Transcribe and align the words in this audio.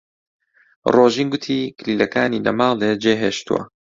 ڕۆژین 0.93 1.27
گوتی 1.31 1.59
کلیلەکانی 1.77 2.43
لە 2.45 2.51
ماڵێ 2.59 2.91
جێهێشتووە. 3.03 3.61